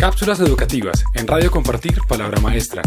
[0.00, 2.82] Cápsulas educativas en Radio Compartir Palabra Maestra.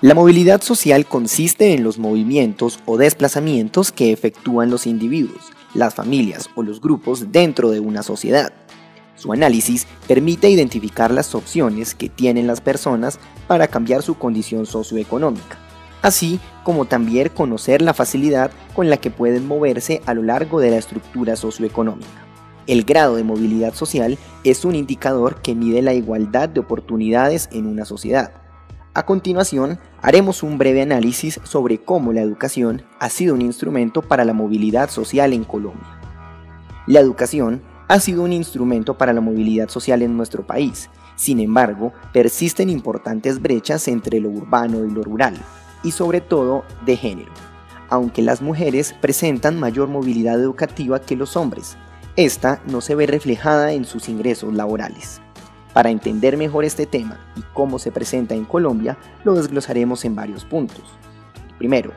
[0.00, 6.48] La movilidad social consiste en los movimientos o desplazamientos que efectúan los individuos, las familias
[6.54, 8.50] o los grupos dentro de una sociedad.
[9.14, 15.58] Su análisis permite identificar las opciones que tienen las personas para cambiar su condición socioeconómica,
[16.00, 20.70] así como también conocer la facilidad con la que pueden moverse a lo largo de
[20.70, 22.27] la estructura socioeconómica.
[22.68, 27.66] El grado de movilidad social es un indicador que mide la igualdad de oportunidades en
[27.66, 28.30] una sociedad.
[28.92, 34.26] A continuación, haremos un breve análisis sobre cómo la educación ha sido un instrumento para
[34.26, 35.98] la movilidad social en Colombia.
[36.86, 40.90] La educación ha sido un instrumento para la movilidad social en nuestro país.
[41.16, 45.38] Sin embargo, persisten importantes brechas entre lo urbano y lo rural,
[45.82, 47.32] y sobre todo de género,
[47.88, 51.78] aunque las mujeres presentan mayor movilidad educativa que los hombres,
[52.18, 55.20] esta no se ve reflejada en sus ingresos laborales.
[55.72, 60.44] Para entender mejor este tema y cómo se presenta en Colombia, lo desglosaremos en varios
[60.44, 60.98] puntos.
[61.58, 61.92] Primero,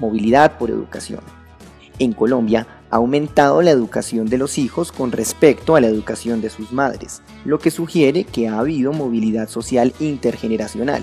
[0.00, 1.20] movilidad por educación.
[1.98, 6.48] En Colombia ha aumentado la educación de los hijos con respecto a la educación de
[6.48, 11.02] sus madres, lo que sugiere que ha habido movilidad social intergeneracional.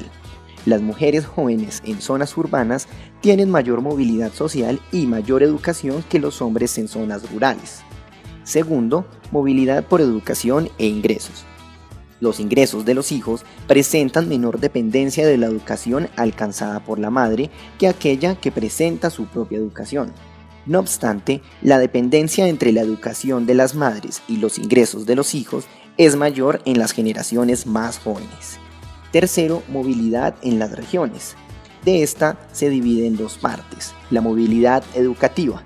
[0.66, 2.88] Las mujeres jóvenes en zonas urbanas
[3.22, 7.84] tienen mayor movilidad social y mayor educación que los hombres en zonas rurales.
[8.44, 11.46] Segundo, movilidad por educación e ingresos.
[12.20, 17.50] Los ingresos de los hijos presentan menor dependencia de la educación alcanzada por la madre
[17.78, 20.14] que aquella que presenta su propia educación.
[20.66, 25.36] No obstante, la dependencia entre la educación de las madres y los ingresos de los
[25.36, 25.66] hijos
[25.98, 28.58] es mayor en las generaciones más jóvenes.
[29.12, 31.36] Tercero, movilidad en las regiones.
[31.84, 35.62] De esta se divide en dos partes, la movilidad educativa,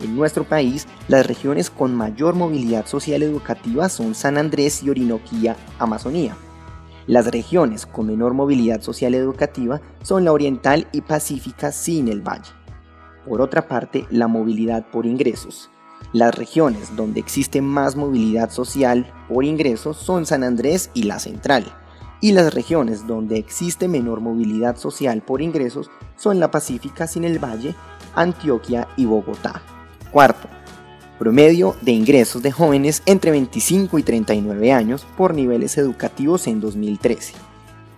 [0.00, 5.56] en nuestro país, las regiones con mayor movilidad social educativa son San Andrés y Orinoquía,
[5.78, 6.36] Amazonía.
[7.06, 12.52] Las regiones con menor movilidad social educativa son la Oriental y Pacífica sin el Valle.
[13.26, 15.70] Por otra parte, la movilidad por ingresos.
[16.12, 21.64] Las regiones donde existe más movilidad social por ingresos son San Andrés y la Central,
[22.20, 27.42] y las regiones donde existe menor movilidad social por ingresos son la Pacífica sin el
[27.42, 27.74] Valle,
[28.14, 29.62] Antioquia y Bogotá.
[30.10, 30.48] Cuarto,
[31.18, 37.34] promedio de ingresos de jóvenes entre 25 y 39 años por niveles educativos en 2013.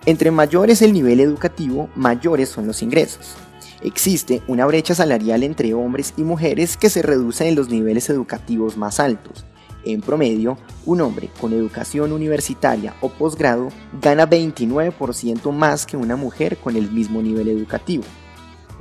[0.06, 3.36] Entre mayor es el nivel educativo, mayores son los ingresos.
[3.82, 8.76] Existe una brecha salarial entre hombres y mujeres que se reduce en los niveles educativos
[8.76, 9.44] más altos.
[9.84, 13.68] En promedio, un hombre con educación universitaria o posgrado
[14.02, 18.02] gana 29% más que una mujer con el mismo nivel educativo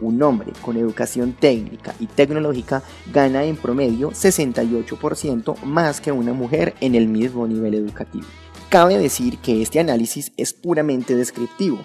[0.02, 6.76] un hombre con educación técnica y tecnológica gana en promedio 68% más que una mujer
[6.82, 8.26] en el mismo nivel educativo.
[8.70, 11.80] Cabe decir que este análisis es puramente descriptivo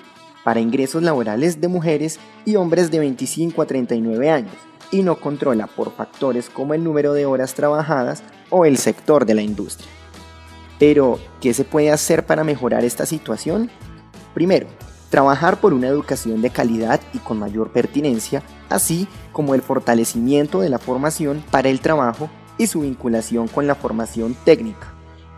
[0.44, 4.54] para ingresos laborales de mujeres y hombres de 25 a 39 años
[4.90, 9.34] y no controla por factores como el número de horas trabajadas o el sector de
[9.34, 9.88] la industria.
[10.78, 13.70] Pero, ¿qué se puede hacer para mejorar esta situación?
[14.34, 14.66] Primero,
[15.14, 20.68] trabajar por una educación de calidad y con mayor pertinencia, así como el fortalecimiento de
[20.68, 24.92] la formación para el trabajo y su vinculación con la formación técnica.